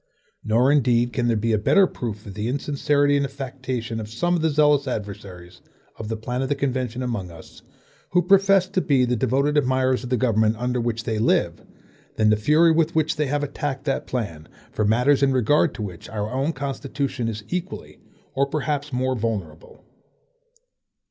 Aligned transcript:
Nor 0.43 0.71
indeed 0.71 1.13
can 1.13 1.27
there 1.27 1.37
be 1.37 1.53
a 1.53 1.59
better 1.59 1.85
proof 1.85 2.25
of 2.25 2.33
the 2.33 2.47
insincerity 2.47 3.15
and 3.17 3.23
affectation 3.23 3.99
of 3.99 4.09
some 4.09 4.35
of 4.35 4.41
the 4.41 4.49
zealous 4.49 4.87
adversaries 4.87 5.61
of 5.95 6.07
the 6.07 6.17
plan 6.17 6.41
of 6.41 6.49
the 6.49 6.55
convention 6.55 7.03
among 7.03 7.29
us, 7.29 7.61
who 8.09 8.23
profess 8.23 8.67
to 8.69 8.81
be 8.81 9.05
the 9.05 9.15
devoted 9.15 9.59
admirers 9.59 10.03
of 10.03 10.09
the 10.09 10.17
government 10.17 10.55
under 10.57 10.81
which 10.81 11.03
they 11.03 11.19
live, 11.19 11.63
than 12.15 12.31
the 12.31 12.35
fury 12.35 12.71
with 12.71 12.95
which 12.95 13.15
they 13.15 13.27
have 13.27 13.43
attacked 13.43 13.83
that 13.85 14.07
plan, 14.07 14.47
for 14.71 14.85
matters 14.85 15.21
in 15.21 15.33
regard 15.33 15.71
to 15.75 15.83
which 15.83 16.09
our 16.09 16.31
own 16.31 16.51
constitution 16.51 17.27
is 17.27 17.43
equally 17.49 17.99
or 18.33 18.47
perhaps 18.47 18.91
more 18.91 19.15
vulnerable. 19.15 19.83